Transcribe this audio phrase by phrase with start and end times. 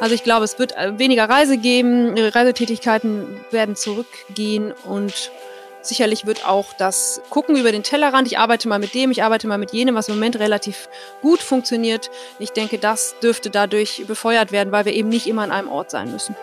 [0.00, 5.32] Also ich glaube, es wird äh, weniger Reise geben, Reisetätigkeiten werden zurückgehen und
[5.82, 9.48] sicherlich wird auch das Gucken über den Tellerrand, ich arbeite mal mit dem, ich arbeite
[9.48, 10.88] mal mit jenem, was im Moment relativ
[11.22, 12.10] gut funktioniert.
[12.38, 15.90] Ich denke, das dürfte dadurch befeuert werden, weil wir eben nicht immer an einem Ort
[15.90, 16.36] sein müssen.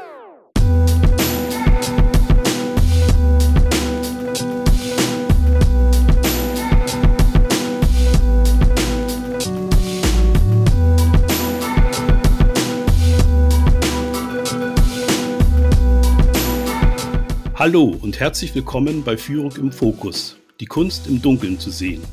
[17.66, 22.04] Hallo und herzlich willkommen bei Führung im Fokus, die Kunst im Dunkeln zu sehen.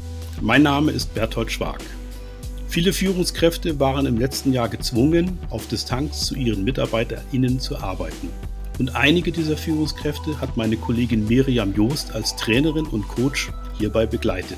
[0.40, 1.82] Mein Name ist Berthold Schwag.
[2.68, 8.30] Viele Führungskräfte waren im letzten Jahr gezwungen, auf Distanz zu ihren MitarbeiterInnen zu arbeiten.
[8.78, 14.56] Und einige dieser Führungskräfte hat meine Kollegin Miriam Joost als Trainerin und Coach hierbei begleitet.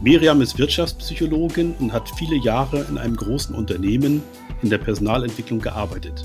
[0.00, 4.22] Miriam ist Wirtschaftspsychologin und hat viele Jahre in einem großen Unternehmen
[4.62, 6.24] in der Personalentwicklung gearbeitet.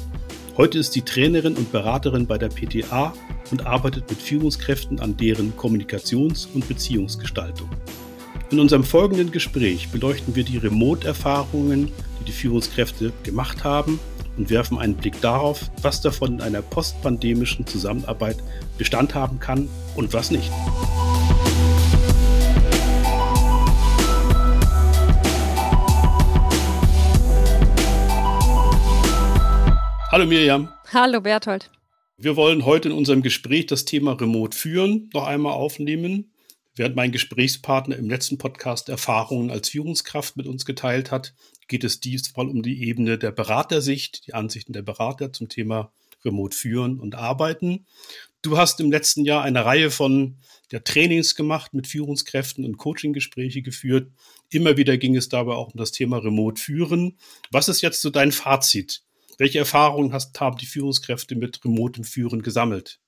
[0.56, 3.14] Heute ist sie Trainerin und Beraterin bei der PTA
[3.50, 7.70] und arbeitet mit Führungskräften an deren Kommunikations- und Beziehungsgestaltung.
[8.52, 14.00] In unserem folgenden Gespräch beleuchten wir die Remote-Erfahrungen, die die Führungskräfte gemacht haben
[14.38, 18.38] und werfen einen Blick darauf, was davon in einer postpandemischen Zusammenarbeit
[18.78, 20.52] Bestand haben kann und was nicht.
[30.12, 30.68] Hallo Miriam.
[30.92, 31.70] Hallo Berthold.
[32.24, 36.32] Wir wollen heute in unserem Gespräch das Thema Remote führen noch einmal aufnehmen.
[36.76, 41.34] Während mein Gesprächspartner im letzten Podcast Erfahrungen als Führungskraft mit uns geteilt hat,
[41.68, 45.92] geht es diesmal um die Ebene der Beratersicht, die Ansichten der Berater zum Thema
[46.24, 47.88] Remote führen und arbeiten.
[48.44, 50.38] Du hast im letzten Jahr eine Reihe von
[50.72, 54.12] ja, Trainings gemacht mit Führungskräften und Coaching-Gespräche geführt.
[54.52, 57.18] Immer wieder ging es dabei auch um das Thema Remote führen.
[57.50, 59.02] Was ist jetzt so dein Fazit?
[59.42, 63.00] Welche Erfahrungen hast, haben die Führungskräfte mit remotem Führen gesammelt?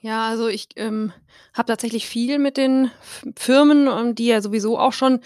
[0.00, 1.12] Ja, also ich ähm,
[1.52, 2.90] habe tatsächlich viel mit den
[3.36, 5.20] Firmen, ähm, die ja sowieso auch schon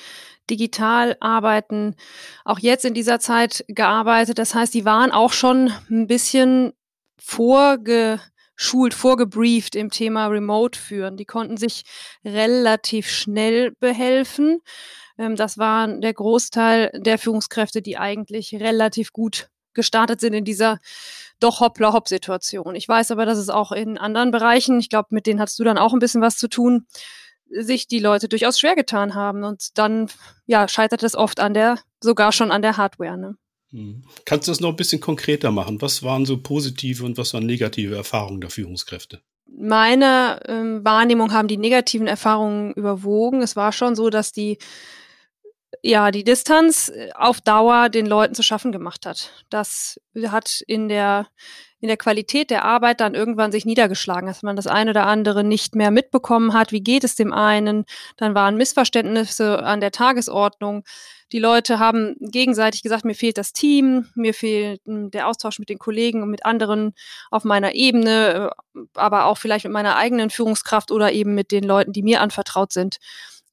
[0.51, 1.95] digital arbeiten,
[2.45, 4.41] auch jetzt in dieser Zeit gearbeitet.
[4.41, 6.73] Das heißt, die waren auch schon ein bisschen
[7.17, 11.17] vorgeschult, vorgebrieft im Thema Remote führen.
[11.17, 11.85] Die konnten sich
[12.25, 14.59] relativ schnell behelfen.
[15.17, 20.81] Ähm, das war der Großteil der Führungskräfte, die eigentlich relativ gut gestartet sind in dieser
[21.39, 22.75] doch Hoppla-Hopp-Situation.
[22.75, 25.65] Ich weiß aber, dass es auch in anderen Bereichen, ich glaube, mit denen hast du
[25.65, 26.87] dann auch ein bisschen was zu tun,
[27.49, 29.45] sich die Leute durchaus schwer getan haben.
[29.45, 30.09] Und dann,
[30.47, 33.17] ja, scheitert es oft an der, sogar schon an der Hardware.
[33.17, 33.37] Ne?
[33.71, 34.05] Mhm.
[34.25, 35.81] Kannst du das noch ein bisschen konkreter machen?
[35.81, 39.21] Was waren so positive und was waren negative Erfahrungen der Führungskräfte?
[39.59, 43.43] Meine ähm, Wahrnehmung haben die negativen Erfahrungen überwogen.
[43.43, 44.59] Es war schon so, dass die
[45.83, 49.31] ja, die Distanz äh, auf Dauer den Leuten zu schaffen gemacht hat.
[49.51, 51.27] Das hat in der,
[51.81, 55.45] in der Qualität der Arbeit dann irgendwann sich niedergeschlagen, dass man das eine oder andere
[55.45, 56.73] nicht mehr mitbekommen hat.
[56.73, 57.85] Wie geht es dem einen?
[58.17, 60.85] Dann waren Missverständnisse an der Tagesordnung.
[61.33, 65.69] Die Leute haben gegenseitig gesagt, mir fehlt das Team, mir fehlt hm, der Austausch mit
[65.69, 66.95] den Kollegen und mit anderen
[67.31, 71.65] auf meiner Ebene, äh, aber auch vielleicht mit meiner eigenen Führungskraft oder eben mit den
[71.65, 72.99] Leuten, die mir anvertraut sind.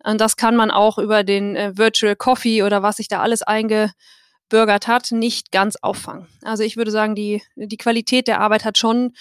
[0.04, 3.42] Und das kann man auch über den äh, Virtual Coffee oder was sich da alles
[3.42, 6.28] eingebürgert hat, nicht ganz auffangen.
[6.44, 9.14] Also ich würde sagen, die, die Qualität der Arbeit hat schon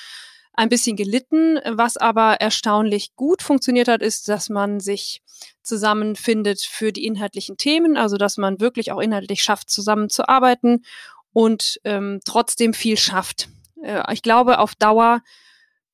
[0.54, 1.59] ein bisschen gelitten.
[1.66, 5.22] Was aber erstaunlich gut funktioniert hat, ist, dass man sich
[5.62, 10.84] zusammenfindet für die inhaltlichen Themen, also dass man wirklich auch inhaltlich schafft, zusammenzuarbeiten
[11.32, 13.49] und ähm, trotzdem viel schafft.
[13.82, 15.22] Äh, ich glaube, auf Dauer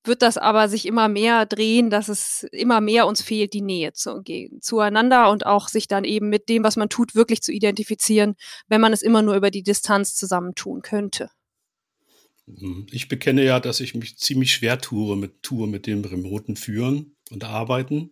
[0.05, 3.93] wird das aber sich immer mehr drehen, dass es immer mehr uns fehlt, die Nähe
[3.93, 4.23] zu,
[4.61, 8.35] zueinander und auch sich dann eben mit dem, was man tut, wirklich zu identifizieren,
[8.69, 11.31] wenn man es immer nur über die Distanz zusammentun könnte.
[12.47, 12.87] Mhm.
[12.91, 17.17] Ich bekenne ja, dass ich mich ziemlich schwer tue mit, tue mit dem remoten Führen
[17.31, 18.11] und Arbeiten.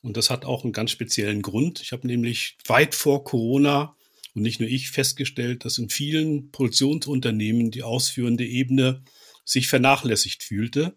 [0.00, 1.80] Und das hat auch einen ganz speziellen Grund.
[1.80, 3.96] Ich habe nämlich weit vor Corona
[4.34, 9.04] und nicht nur ich festgestellt, dass in vielen Produktionsunternehmen die ausführende Ebene
[9.44, 10.96] sich vernachlässigt fühlte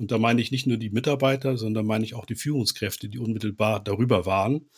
[0.00, 3.18] und da meine ich nicht nur die Mitarbeiter, sondern meine ich auch die Führungskräfte, die
[3.18, 4.70] unmittelbar darüber waren.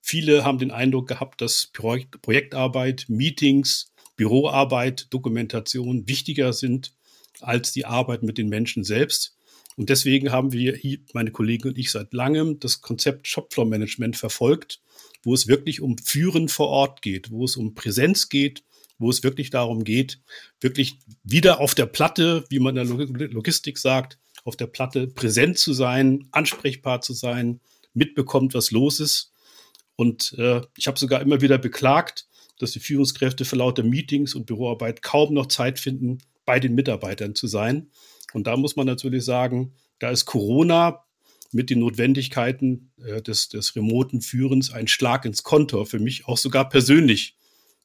[0.00, 6.94] Viele haben den Eindruck gehabt, dass Projektarbeit, Meetings, Büroarbeit, Dokumentation wichtiger sind
[7.42, 9.36] als die Arbeit mit den Menschen selbst.
[9.76, 14.16] Und deswegen haben wir, hier, meine Kollegen und ich, seit langem das Konzept Shopfloor Management
[14.16, 14.80] verfolgt,
[15.22, 18.64] wo es wirklich um Führen vor Ort geht, wo es um Präsenz geht,
[18.98, 20.20] wo es wirklich darum geht,
[20.62, 25.58] wirklich wieder auf der Platte, wie man in der Logistik sagt, auf der Platte präsent
[25.58, 27.60] zu sein, ansprechbar zu sein,
[27.94, 29.32] mitbekommt, was los ist.
[29.96, 32.26] Und äh, ich habe sogar immer wieder beklagt,
[32.58, 37.34] dass die Führungskräfte für lauter Meetings und Büroarbeit kaum noch Zeit finden, bei den Mitarbeitern
[37.34, 37.90] zu sein.
[38.32, 41.04] Und da muss man natürlich sagen, da ist Corona
[41.52, 46.38] mit den Notwendigkeiten äh, des, des remoten Führens ein Schlag ins Kontor für mich auch
[46.38, 47.36] sogar persönlich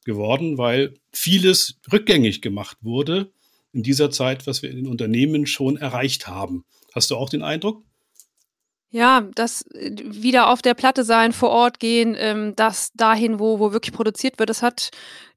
[0.05, 3.31] geworden, weil vieles rückgängig gemacht wurde
[3.77, 6.65] in dieser Zeit, was wir in den Unternehmen schon erreicht haben.
[6.95, 7.83] Hast du auch den Eindruck?
[8.89, 13.59] Ja, das äh, wieder auf der Platte sein, vor Ort gehen, ähm, das dahin, wo,
[13.59, 14.89] wo wirklich produziert wird, das hat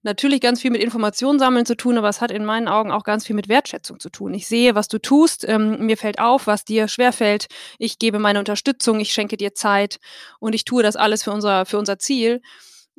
[0.02, 3.04] natürlich ganz viel mit Informationen sammeln zu tun, aber es hat in meinen Augen auch
[3.04, 4.32] ganz viel mit Wertschätzung zu tun.
[4.32, 7.48] Ich sehe, was du tust, ähm, mir fällt auf, was dir schwerfällt,
[7.78, 9.98] ich gebe meine Unterstützung, ich schenke dir Zeit
[10.38, 12.40] und ich tue das alles für unser, für unser Ziel.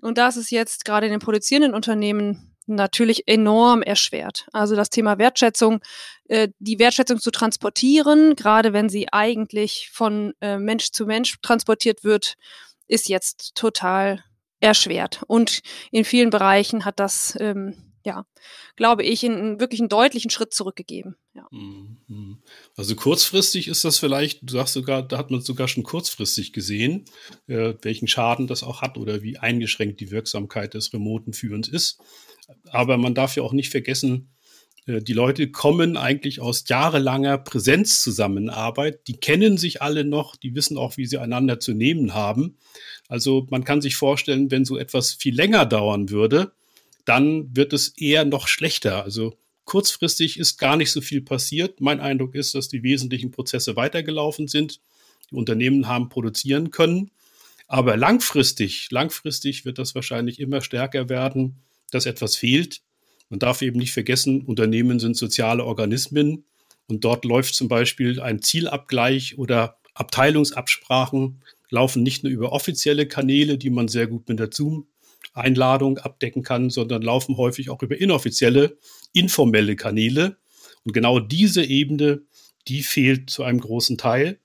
[0.02, 4.48] Und das ist jetzt gerade in den produzierenden Unternehmen natürlich enorm erschwert.
[4.54, 5.82] Also das Thema Wertschätzung,
[6.28, 12.04] äh, die Wertschätzung zu transportieren, gerade wenn sie eigentlich von äh, Mensch zu Mensch transportiert
[12.04, 12.36] wird,
[12.88, 14.24] ist jetzt total
[14.60, 15.24] erschwert.
[15.28, 15.62] Und
[15.92, 18.26] in vielen Bereichen hat das, ähm, ja,
[18.76, 21.16] glaube ich, in, wirklich einen deutlichen Schritt zurückgegeben.
[21.34, 21.48] Ja.
[21.52, 22.42] Mhm.
[22.76, 27.06] Also kurzfristig ist das vielleicht, du sagst sogar, da hat man sogar schon kurzfristig gesehen,
[27.48, 32.00] äh, welchen Schaden das auch hat oder wie eingeschränkt die Wirksamkeit des remoten Führens ist.
[32.70, 34.32] Aber man darf ja auch nicht vergessen,
[34.86, 39.08] äh, die Leute kommen eigentlich aus jahrelanger Präsenzzusammenarbeit.
[39.08, 42.58] Die kennen sich alle noch, die wissen auch, wie sie einander zu nehmen haben.
[43.08, 46.54] Also man kann sich vorstellen, wenn so etwas viel länger dauern würde,
[47.06, 49.04] dann wird es eher noch schlechter.
[49.04, 51.82] Also kurzfristig ist gar nicht so viel passiert.
[51.82, 54.80] Mein Eindruck ist, dass die wesentlichen Prozesse weitergelaufen sind.
[55.30, 57.12] Die Unternehmen haben produzieren können.
[57.68, 61.62] Aber langfristig, langfristig wird das wahrscheinlich immer stärker werden
[61.92, 62.82] dass etwas fehlt.
[63.30, 66.46] Man darf eben nicht vergessen, Unternehmen sind soziale Organismen
[66.88, 73.58] und dort läuft zum Beispiel ein Zielabgleich oder Abteilungsabsprachen laufen nicht nur über offizielle Kanäle,
[73.58, 74.52] die man sehr gut mit der
[75.34, 78.78] Zoom-Einladung abdecken kann, sondern laufen häufig auch über inoffizielle,
[79.14, 80.38] informelle Kanäle.
[80.84, 82.22] Und genau diese Ebene,
[82.68, 84.40] die fehlt zu einem großen Teil.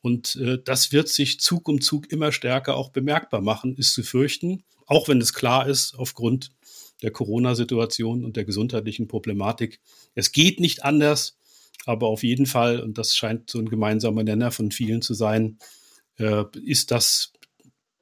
[0.00, 4.02] Und äh, das wird sich Zug um Zug immer stärker auch bemerkbar machen, ist zu
[4.02, 6.52] fürchten, auch wenn es klar ist, aufgrund
[7.02, 9.80] der Corona-Situation und der gesundheitlichen Problematik.
[10.14, 11.38] Es geht nicht anders,
[11.84, 15.58] aber auf jeden Fall, und das scheint so ein gemeinsamer Nenner von vielen zu sein,
[16.16, 17.32] äh, ist das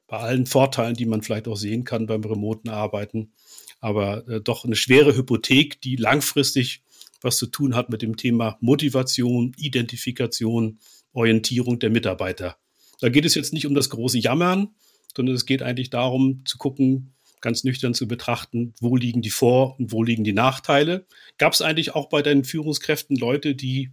[0.07, 3.31] bei allen Vorteilen, die man vielleicht auch sehen kann beim remoten Arbeiten,
[3.79, 6.81] aber äh, doch eine schwere Hypothek, die langfristig
[7.21, 10.79] was zu tun hat mit dem Thema Motivation, Identifikation,
[11.13, 12.57] Orientierung der Mitarbeiter.
[12.99, 14.69] Da geht es jetzt nicht um das große Jammern,
[15.15, 19.79] sondern es geht eigentlich darum zu gucken, ganz nüchtern zu betrachten, wo liegen die Vor-
[19.79, 21.05] und wo liegen die Nachteile.
[21.37, 23.91] Gab es eigentlich auch bei deinen Führungskräften Leute, die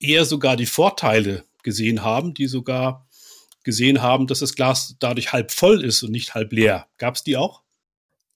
[0.00, 3.06] eher sogar die Vorteile gesehen haben, die sogar
[3.64, 6.86] gesehen haben, dass das Glas dadurch halb voll ist und nicht halb leer?
[6.98, 7.62] Gab es die auch?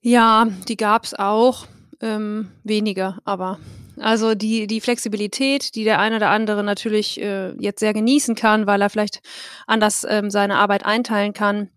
[0.01, 1.67] Ja, die gab es auch.
[2.01, 3.59] Ähm, weniger, aber
[3.99, 8.67] also die, die Flexibilität, die der eine oder andere natürlich äh, jetzt sehr genießen kann,
[8.67, 9.21] weil er vielleicht
[9.67, 11.71] anders ähm, seine Arbeit einteilen kann,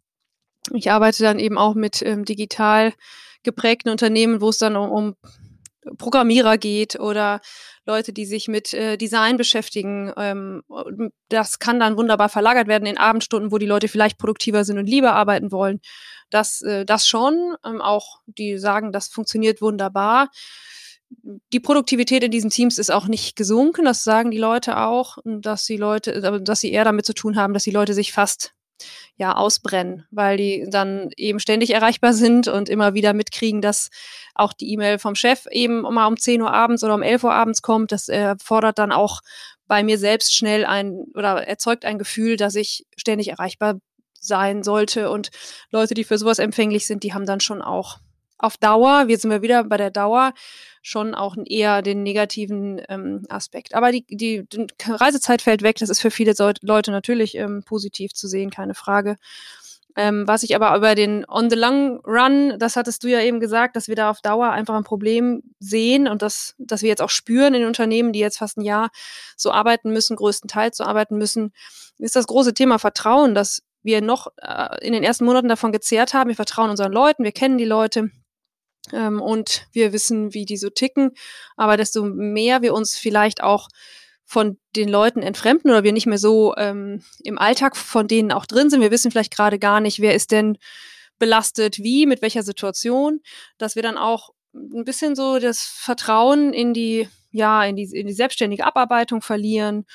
[0.73, 2.93] ich arbeite dann eben auch mit ähm, digital
[3.43, 5.15] geprägten Unternehmen, wo es dann um, um
[5.97, 7.39] Programmierer geht oder
[7.87, 10.13] Leute, die sich mit äh, Design beschäftigen.
[10.17, 10.63] Ähm,
[11.29, 14.85] das kann dann wunderbar verlagert werden in Abendstunden, wo die Leute vielleicht produktiver sind und
[14.85, 15.79] lieber arbeiten wollen.
[16.29, 17.55] Das, äh, das schon.
[17.65, 20.29] Ähm, auch die sagen, das funktioniert wunderbar.
[21.53, 23.85] Die Produktivität in diesen Teams ist auch nicht gesunken.
[23.85, 27.37] Das sagen die Leute auch, dass die Leute, äh, dass sie eher damit zu tun
[27.37, 28.53] haben, dass die Leute sich fast
[29.15, 33.89] ja ausbrennen, weil die dann eben ständig erreichbar sind und immer wieder mitkriegen, dass
[34.35, 37.33] auch die E-Mail vom Chef eben mal um 10 Uhr abends oder um 11 Uhr
[37.33, 37.91] abends kommt.
[37.91, 39.21] Das erfordert dann auch
[39.67, 43.79] bei mir selbst schnell ein oder erzeugt ein Gefühl, dass ich ständig erreichbar
[44.19, 45.09] sein sollte.
[45.09, 45.29] Und
[45.71, 47.97] Leute, die für sowas empfänglich sind, die haben dann schon auch
[48.37, 50.33] auf Dauer, wir sind wir wieder bei der Dauer,
[50.81, 53.73] schon auch eher den negativen ähm, Aspekt.
[53.75, 58.13] Aber die, die, die Reisezeit fällt weg, das ist für viele Leute natürlich ähm, positiv
[58.13, 59.17] zu sehen, keine Frage.
[59.97, 63.39] Ähm, was ich aber über den On the Long Run, das hattest du ja eben
[63.39, 67.01] gesagt, dass wir da auf Dauer einfach ein Problem sehen und das, dass wir jetzt
[67.01, 68.91] auch spüren in Unternehmen, die jetzt fast ein Jahr
[69.35, 71.51] so arbeiten müssen, größtenteils so arbeiten müssen,
[71.97, 76.13] ist das große Thema Vertrauen, dass wir noch äh, in den ersten Monaten davon gezehrt
[76.13, 76.27] haben.
[76.27, 78.11] Wir vertrauen unseren Leuten, wir kennen die Leute,
[78.93, 81.11] ähm, und wir wissen, wie die so ticken.
[81.55, 83.69] Aber desto mehr wir uns vielleicht auch
[84.25, 88.45] von den Leuten entfremden oder wir nicht mehr so ähm, im Alltag von denen auch
[88.45, 88.81] drin sind.
[88.81, 90.57] Wir wissen vielleicht gerade gar nicht, wer ist denn
[91.17, 93.21] belastet, wie, mit welcher Situation,
[93.57, 98.07] dass wir dann auch ein bisschen so das Vertrauen in die, ja, in die, in
[98.07, 99.85] die selbstständige Abarbeitung verlieren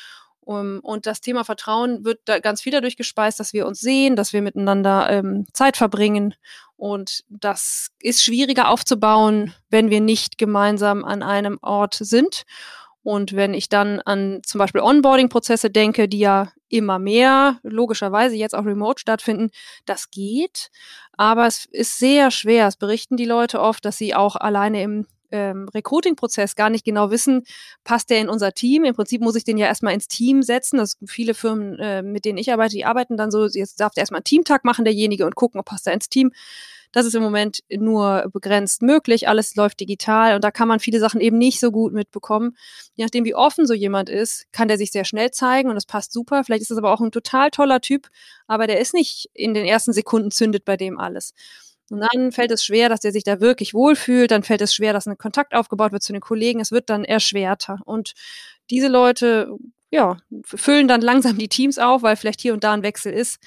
[0.45, 4.33] Und das Thema Vertrauen wird da ganz viel dadurch gespeist, dass wir uns sehen, dass
[4.33, 6.35] wir miteinander ähm, Zeit verbringen.
[6.77, 12.43] Und das ist schwieriger aufzubauen, wenn wir nicht gemeinsam an einem Ort sind.
[13.05, 18.55] Und wenn ich dann an zum Beispiel Onboarding-Prozesse denke, die ja immer mehr logischerweise jetzt
[18.55, 19.51] auch remote stattfinden,
[19.87, 20.71] das geht.
[21.13, 22.67] Aber es ist sehr schwer.
[22.67, 27.11] Es berichten die Leute oft, dass sie auch alleine im ähm, Recruiting-Prozess gar nicht genau
[27.11, 27.43] wissen,
[27.85, 28.85] passt der in unser Team?
[28.85, 30.77] Im Prinzip muss ich den ja erstmal ins Team setzen.
[30.77, 34.03] Das viele Firmen, äh, mit denen ich arbeite, die arbeiten dann so, jetzt darf der
[34.03, 36.33] erstmal einen Teamtag machen, derjenige, und gucken, ob passt er ins Team.
[36.93, 39.27] Das ist im Moment nur begrenzt möglich.
[39.27, 42.55] Alles läuft digital und da kann man viele Sachen eben nicht so gut mitbekommen.
[42.95, 45.87] Je nachdem, wie offen so jemand ist, kann der sich sehr schnell zeigen und das
[45.87, 46.45] passt super.
[46.45, 48.09] Vielleicht ist es aber auch ein total toller Typ,
[48.47, 51.33] aber der ist nicht in den ersten Sekunden zündet bei dem alles.
[51.91, 54.31] Und dann fällt es schwer, dass der sich da wirklich wohlfühlt.
[54.31, 56.61] Dann fällt es schwer, dass ein Kontakt aufgebaut wird zu den Kollegen.
[56.61, 57.81] Es wird dann erschwerter.
[57.85, 58.13] Und
[58.71, 59.57] diese Leute,
[59.91, 63.39] ja, füllen dann langsam die Teams auf, weil vielleicht hier und da ein Wechsel ist.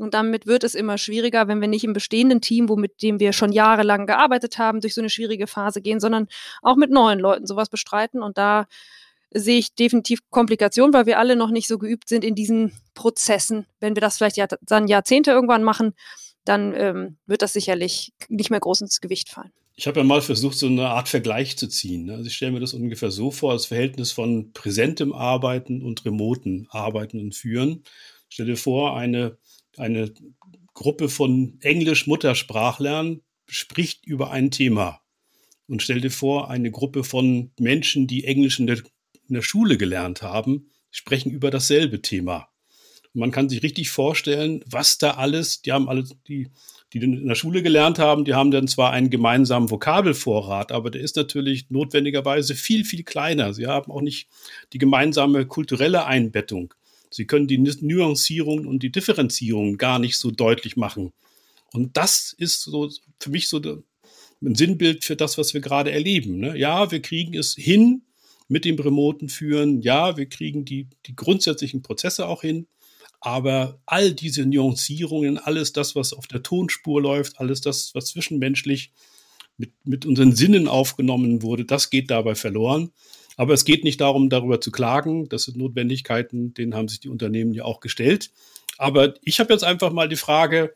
[0.00, 3.20] Und damit wird es immer schwieriger, wenn wir nicht im bestehenden Team, wo mit dem
[3.20, 6.26] wir schon jahrelang gearbeitet haben, durch so eine schwierige Phase gehen, sondern
[6.62, 8.22] auch mit neuen Leuten sowas bestreiten.
[8.22, 8.66] Und da
[9.30, 13.66] sehe ich definitiv Komplikationen, weil wir alle noch nicht so geübt sind in diesen Prozessen.
[13.78, 15.92] Wenn wir das vielleicht ja, dann Jahrzehnte irgendwann machen,
[16.44, 19.52] dann ähm, wird das sicherlich nicht mehr groß ins Gewicht fallen.
[19.74, 22.04] Ich habe ja mal versucht, so eine Art Vergleich zu ziehen.
[22.04, 22.14] Ne?
[22.14, 26.66] Also ich stelle mir das ungefähr so vor, das Verhältnis von präsentem Arbeiten und remoten
[26.70, 27.84] Arbeiten und Führen.
[28.28, 29.38] Stell dir vor, eine,
[29.76, 30.12] eine
[30.74, 35.00] Gruppe von Englisch-Muttersprachlern spricht über ein Thema.
[35.66, 38.78] Und stell dir vor, eine Gruppe von Menschen, die Englisch in der,
[39.28, 42.49] in der Schule gelernt haben, sprechen über dasselbe Thema
[43.12, 46.48] man kann sich richtig vorstellen, was da alles, die haben alles, die,
[46.92, 51.00] die in der Schule gelernt haben, die haben dann zwar einen gemeinsamen Vokabelvorrat, aber der
[51.00, 53.52] ist natürlich notwendigerweise viel, viel kleiner.
[53.52, 54.28] Sie haben auch nicht
[54.72, 56.74] die gemeinsame kulturelle Einbettung.
[57.10, 61.12] Sie können die Nuancierung und die Differenzierung gar nicht so deutlich machen.
[61.72, 62.88] Und das ist so
[63.18, 63.58] für mich so
[64.42, 66.38] ein Sinnbild für das, was wir gerade erleben.
[66.38, 66.56] Ne?
[66.56, 68.02] Ja, wir kriegen es hin
[68.48, 69.82] mit dem remoten Führen.
[69.82, 72.66] Ja, wir kriegen die, die grundsätzlichen Prozesse auch hin.
[73.20, 78.92] Aber all diese Nuancierungen, alles das, was auf der Tonspur läuft, alles das, was zwischenmenschlich
[79.58, 82.90] mit, mit unseren Sinnen aufgenommen wurde, das geht dabei verloren.
[83.36, 85.28] Aber es geht nicht darum, darüber zu klagen.
[85.28, 88.30] Das sind Notwendigkeiten, denen haben sich die Unternehmen ja auch gestellt.
[88.78, 90.74] Aber ich habe jetzt einfach mal die Frage,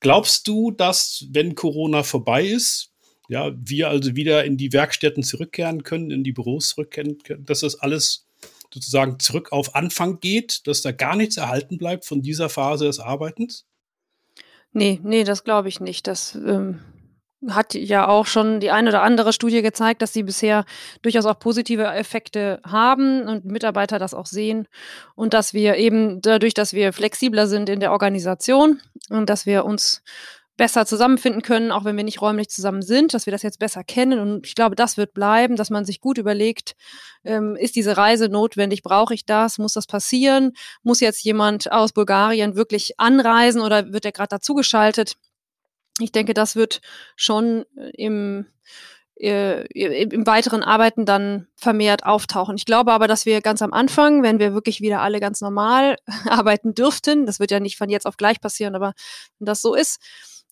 [0.00, 2.92] glaubst du, dass, wenn Corona vorbei ist,
[3.28, 7.60] ja, wir also wieder in die Werkstätten zurückkehren können, in die Büros zurückkehren können, dass
[7.60, 8.27] das alles
[8.72, 13.00] sozusagen zurück auf Anfang geht, dass da gar nichts erhalten bleibt von dieser Phase des
[13.00, 13.66] Arbeitens?
[14.72, 16.06] Nee, nee, das glaube ich nicht.
[16.06, 16.80] Das ähm,
[17.46, 20.64] hat ja auch schon die eine oder andere Studie gezeigt, dass sie bisher
[21.02, 24.66] durchaus auch positive Effekte haben und Mitarbeiter das auch sehen
[25.14, 29.64] und dass wir eben dadurch, dass wir flexibler sind in der Organisation und dass wir
[29.64, 30.02] uns
[30.58, 33.84] besser zusammenfinden können, auch wenn wir nicht räumlich zusammen sind, dass wir das jetzt besser
[33.84, 34.18] kennen.
[34.18, 36.74] Und ich glaube, das wird bleiben, dass man sich gut überlegt,
[37.24, 41.92] ähm, ist diese Reise notwendig, brauche ich das, muss das passieren, muss jetzt jemand aus
[41.92, 45.16] Bulgarien wirklich anreisen oder wird er gerade dazugeschaltet?
[46.00, 46.80] Ich denke, das wird
[47.16, 48.46] schon äh, im
[49.20, 52.56] äh, im weiteren Arbeiten dann vermehrt auftauchen.
[52.56, 55.96] Ich glaube aber, dass wir ganz am Anfang, wenn wir wirklich wieder alle ganz normal
[56.28, 58.94] arbeiten dürften, das wird ja nicht von jetzt auf gleich passieren, aber
[59.38, 60.00] wenn das so ist,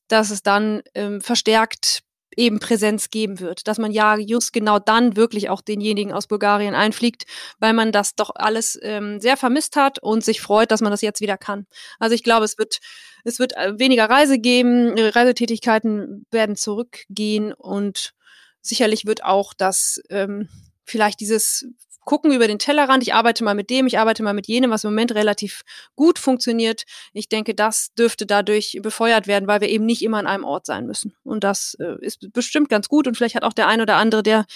[0.08, 2.02] dass es dann ähm, verstärkt
[2.36, 6.74] eben Präsenz geben wird, dass man ja just genau dann wirklich auch denjenigen aus Bulgarien
[6.74, 7.24] einfliegt,
[7.58, 11.00] weil man das doch alles ähm, sehr vermisst hat und sich freut, dass man das
[11.00, 11.66] jetzt wieder kann.
[11.98, 12.78] Also ich glaube, es wird
[13.24, 18.12] es wird äh, weniger Reise geben, Reisetätigkeiten werden zurückgehen und
[18.60, 20.48] sicherlich wird auch das ähm,
[20.84, 21.66] vielleicht dieses
[22.06, 23.02] gucken über den Tellerrand.
[23.02, 25.62] Ich arbeite mal mit dem, ich arbeite mal mit jenem, was im Moment relativ
[25.94, 26.84] gut funktioniert.
[27.12, 30.64] Ich denke, das dürfte dadurch befeuert werden, weil wir eben nicht immer an einem Ort
[30.64, 31.14] sein müssen.
[31.24, 33.06] Und das äh, ist bestimmt ganz gut.
[33.06, 34.46] Und vielleicht hat auch der ein oder andere, der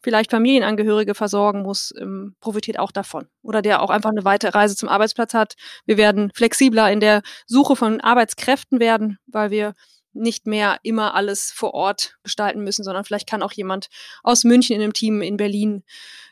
[0.00, 3.26] vielleicht Familienangehörige versorgen muss, ähm, profitiert auch davon.
[3.42, 5.54] Oder der auch einfach eine weite Reise zum Arbeitsplatz hat.
[5.86, 9.74] Wir werden flexibler in der Suche von Arbeitskräften werden, weil wir
[10.12, 13.88] nicht mehr immer alles vor Ort gestalten müssen, sondern vielleicht kann auch jemand
[14.22, 15.84] aus München in einem Team in Berlin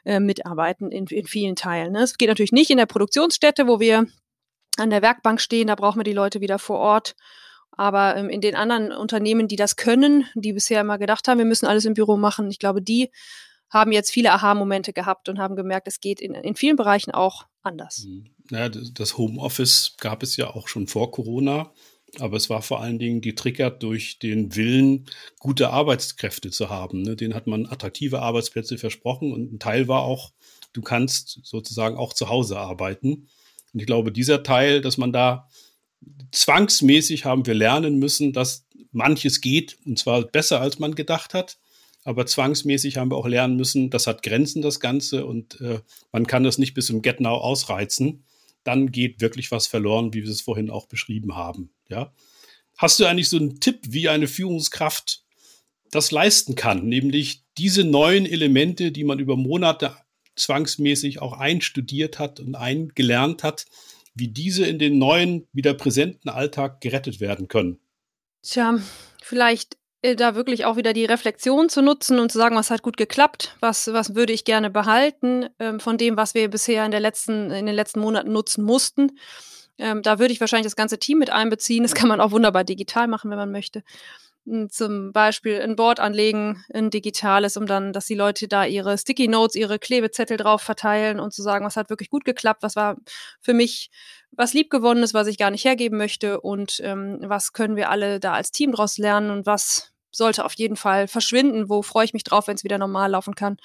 [0.05, 1.93] äh, mitarbeiten in, in vielen Teilen.
[1.93, 2.03] Ne?
[2.03, 4.07] Es geht natürlich nicht in der Produktionsstätte, wo wir
[4.77, 7.15] an der Werkbank stehen, da brauchen wir die Leute wieder vor Ort.
[7.73, 11.45] Aber ähm, in den anderen Unternehmen, die das können, die bisher immer gedacht haben, wir
[11.45, 13.11] müssen alles im Büro machen, ich glaube, die
[13.69, 17.47] haben jetzt viele Aha-Momente gehabt und haben gemerkt, es geht in, in vielen Bereichen auch
[17.63, 18.05] anders.
[18.07, 18.31] Mhm.
[18.51, 21.73] Ja, das Homeoffice gab es ja auch schon vor Corona.
[22.19, 25.07] Aber es war vor allen Dingen getriggert durch den Willen,
[25.39, 27.03] gute Arbeitskräfte zu haben.
[27.03, 27.17] Ne?
[27.17, 30.33] Den hat man attraktive Arbeitsplätze versprochen und ein Teil war auch,
[30.73, 33.29] du kannst sozusagen auch zu Hause arbeiten.
[33.73, 35.49] Und ich glaube, dieser Teil, dass man da
[36.33, 41.59] zwangsmäßig haben wir lernen müssen, dass manches geht und zwar besser, als man gedacht hat.
[42.05, 45.81] Aber zwangsmäßig haben wir auch lernen müssen, das hat Grenzen, das Ganze, und äh,
[46.13, 48.25] man kann das nicht bis zum Get Now ausreizen.
[48.63, 51.71] Dann geht wirklich was verloren, wie wir es vorhin auch beschrieben haben.
[51.89, 52.13] Ja?
[52.77, 55.23] Hast du eigentlich so einen Tipp, wie eine Führungskraft
[55.91, 59.97] das leisten kann, nämlich diese neuen Elemente, die man über Monate
[60.35, 63.67] zwangsmäßig auch einstudiert hat und eingelernt hat,
[64.15, 67.79] wie diese in den neuen, wieder präsenten Alltag gerettet werden können.
[68.43, 68.79] Tja,
[69.23, 72.83] vielleicht äh, da wirklich auch wieder die Reflexion zu nutzen und zu sagen, was hat
[72.83, 76.91] gut geklappt, was, was würde ich gerne behalten ähm, von dem, was wir bisher in,
[76.91, 79.19] der letzten, in den letzten Monaten nutzen mussten.
[79.79, 81.83] Ähm, da würde ich wahrscheinlich das ganze Team mit einbeziehen.
[81.83, 83.83] Das kann man auch wunderbar digital machen, wenn man möchte
[84.69, 89.27] zum Beispiel ein Board anlegen, ein digitales, um dann, dass die Leute da ihre Sticky
[89.27, 92.97] Notes, ihre Klebezettel drauf verteilen und zu sagen, was hat wirklich gut geklappt, was war
[93.41, 93.91] für mich
[94.31, 98.35] was liebgewonnenes, was ich gar nicht hergeben möchte und ähm, was können wir alle da
[98.35, 102.25] als Team draus lernen und was sollte auf jeden Fall verschwinden, wo freue ich mich
[102.25, 103.57] drauf, wenn es wieder normal laufen kann.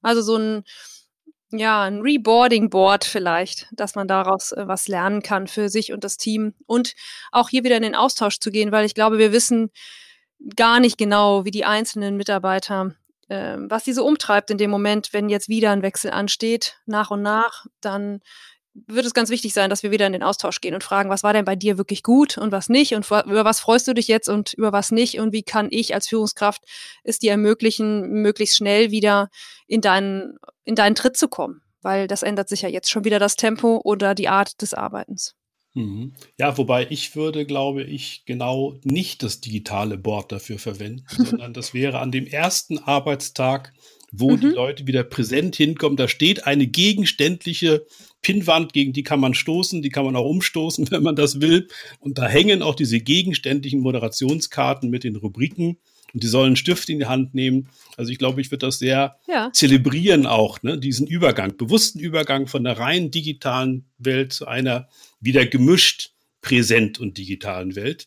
[0.00, 0.64] Also so ein
[1.52, 6.04] ja, ein Reboarding Board vielleicht, dass man daraus äh, was lernen kann für sich und
[6.04, 6.94] das Team und
[7.32, 9.70] auch hier wieder in den Austausch zu gehen, weil ich glaube, wir wissen,
[10.56, 12.94] gar nicht genau, wie die einzelnen Mitarbeiter,
[13.28, 17.10] äh, was sie so umtreibt in dem Moment, wenn jetzt wieder ein Wechsel ansteht, nach
[17.10, 18.20] und nach, dann
[18.74, 21.22] wird es ganz wichtig sein, dass wir wieder in den Austausch gehen und fragen, was
[21.22, 24.08] war denn bei dir wirklich gut und was nicht und über was freust du dich
[24.08, 26.62] jetzt und über was nicht und wie kann ich als Führungskraft
[27.02, 29.28] es dir ermöglichen, möglichst schnell wieder
[29.66, 33.18] in deinen, in deinen Tritt zu kommen, weil das ändert sich ja jetzt schon wieder
[33.18, 35.34] das Tempo oder die Art des Arbeitens.
[35.74, 36.14] Mhm.
[36.36, 41.74] Ja, wobei ich würde, glaube ich, genau nicht das digitale Board dafür verwenden, sondern das
[41.74, 43.72] wäre an dem ersten Arbeitstag,
[44.12, 44.40] wo mhm.
[44.40, 45.96] die Leute wieder präsent hinkommen.
[45.96, 47.86] Da steht eine gegenständliche
[48.22, 51.68] Pinnwand, gegen die kann man stoßen, die kann man auch umstoßen, wenn man das will.
[51.98, 55.78] Und da hängen auch diese gegenständlichen Moderationskarten mit den Rubriken
[56.12, 57.68] und die sollen einen Stift in die Hand nehmen.
[57.96, 59.50] Also ich glaube, ich würde das sehr ja.
[59.52, 60.78] zelebrieren auch, ne?
[60.78, 64.88] diesen Übergang, bewussten Übergang von der rein digitalen Welt zu einer
[65.20, 68.06] wieder gemischt präsent und digitalen Welt.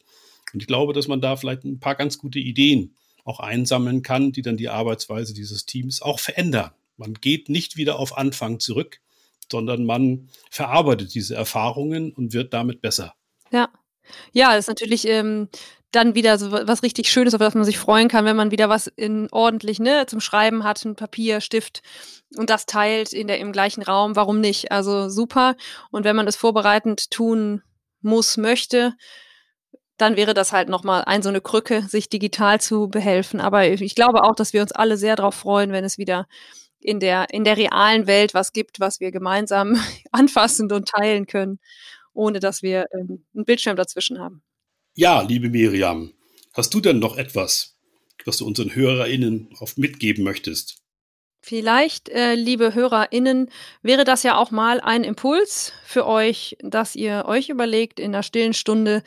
[0.53, 4.31] Und ich glaube, dass man da vielleicht ein paar ganz gute Ideen auch einsammeln kann,
[4.31, 6.71] die dann die Arbeitsweise dieses Teams auch verändern.
[6.97, 8.99] Man geht nicht wieder auf Anfang zurück,
[9.51, 13.13] sondern man verarbeitet diese Erfahrungen und wird damit besser.
[13.51, 13.69] Ja.
[14.33, 15.47] Ja, das ist natürlich ähm,
[15.91, 18.67] dann wieder so was richtig Schönes, auf das man sich freuen kann, wenn man wieder
[18.67, 21.81] was in ordentlich ne, zum Schreiben hat, ein Papier, Stift
[22.35, 24.15] und das teilt in der, im gleichen Raum.
[24.15, 24.71] Warum nicht?
[24.71, 25.55] Also super.
[25.91, 27.61] Und wenn man das vorbereitend tun
[28.01, 28.93] muss, möchte,
[29.97, 33.39] dann wäre das halt nochmal ein so eine Krücke, sich digital zu behelfen.
[33.39, 36.27] Aber ich glaube auch, dass wir uns alle sehr darauf freuen, wenn es wieder
[36.79, 39.77] in der, in der realen Welt was gibt, was wir gemeinsam
[40.11, 41.59] anfassen und teilen können,
[42.13, 44.43] ohne dass wir ähm, einen Bildschirm dazwischen haben.
[44.95, 46.13] Ja, liebe Miriam,
[46.53, 47.77] hast du denn noch etwas,
[48.25, 50.83] was du unseren HörerInnen oft mitgeben möchtest?
[51.45, 53.49] Vielleicht, äh, liebe HörerInnen,
[53.81, 58.23] wäre das ja auch mal ein Impuls für euch, dass ihr euch überlegt, in der
[58.23, 59.03] stillen Stunde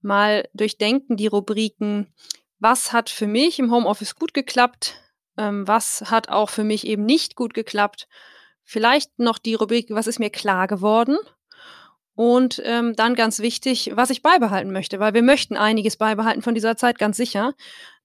[0.00, 2.12] mal durchdenken die Rubriken,
[2.58, 5.00] was hat für mich im Homeoffice gut geklappt,
[5.36, 8.08] ähm, was hat auch für mich eben nicht gut geklappt.
[8.64, 11.16] Vielleicht noch die Rubrik, was ist mir klar geworden
[12.18, 16.52] und ähm, dann ganz wichtig, was ich beibehalten möchte, weil wir möchten einiges beibehalten von
[16.52, 17.54] dieser Zeit, ganz sicher.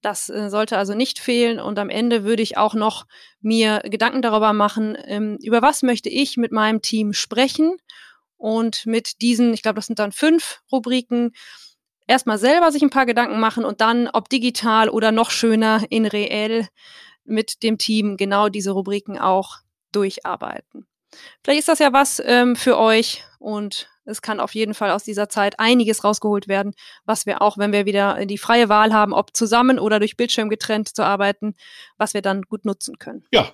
[0.02, 1.58] Das äh, sollte also nicht fehlen.
[1.58, 3.06] Und am Ende würde ich auch noch
[3.40, 7.76] mir Gedanken darüber machen, ähm, über was möchte ich mit meinem Team sprechen.
[8.36, 11.32] Und mit diesen, ich glaube, das sind dann fünf Rubriken,
[12.06, 16.06] erstmal selber sich ein paar Gedanken machen und dann, ob digital oder noch schöner in
[16.06, 16.68] reell,
[17.24, 19.58] mit dem Team genau diese Rubriken auch
[19.92, 20.86] durcharbeiten.
[21.42, 25.04] Vielleicht ist das ja was ähm, für euch und es kann auf jeden Fall aus
[25.04, 29.14] dieser Zeit einiges rausgeholt werden, was wir auch, wenn wir wieder die freie Wahl haben,
[29.14, 31.54] ob zusammen oder durch Bildschirm getrennt zu arbeiten,
[31.96, 33.24] was wir dann gut nutzen können.
[33.32, 33.52] Ja,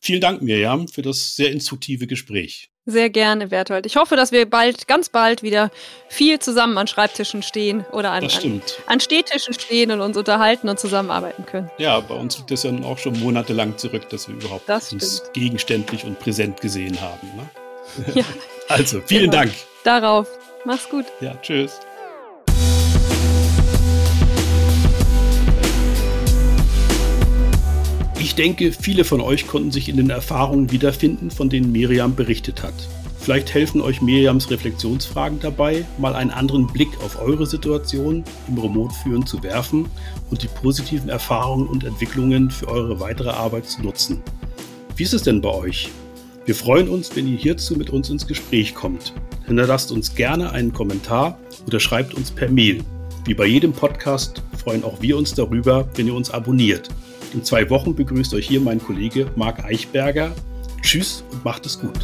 [0.00, 2.70] vielen Dank, Mirjam, für das sehr instruktive Gespräch.
[2.90, 3.84] Sehr gerne, Berthold.
[3.84, 5.70] Ich hoffe, dass wir bald, ganz bald wieder
[6.08, 10.80] viel zusammen an Schreibtischen stehen oder an, an, an Stehtischen stehen und uns unterhalten und
[10.80, 11.70] zusammenarbeiten können.
[11.76, 15.22] Ja, bei uns liegt das ja auch schon monatelang zurück, dass wir überhaupt das uns
[15.34, 17.28] gegenständlich und präsent gesehen haben.
[17.36, 18.14] Ne?
[18.14, 18.24] Ja.
[18.70, 19.44] Also, vielen genau.
[19.44, 19.52] Dank.
[19.82, 20.28] Darauf.
[20.66, 21.06] Mach's gut.
[21.20, 21.80] Ja, tschüss.
[28.38, 32.74] denke, viele von euch konnten sich in den Erfahrungen wiederfinden, von denen Miriam berichtet hat.
[33.18, 38.94] Vielleicht helfen euch Miriams Reflexionsfragen dabei, mal einen anderen Blick auf eure Situation im Remote
[39.02, 39.86] führen zu werfen
[40.30, 44.22] und die positiven Erfahrungen und Entwicklungen für eure weitere Arbeit zu nutzen.
[44.96, 45.90] Wie ist es denn bei euch?
[46.46, 49.12] Wir freuen uns, wenn ihr hierzu mit uns ins Gespräch kommt.
[49.46, 52.84] Hinterlasst uns gerne einen Kommentar oder schreibt uns per Mail.
[53.26, 56.88] Wie bei jedem Podcast freuen auch wir uns darüber, wenn ihr uns abonniert.
[57.34, 60.34] In zwei Wochen begrüßt euch hier mein Kollege Marc Eichberger.
[60.82, 61.98] Tschüss und macht es gut.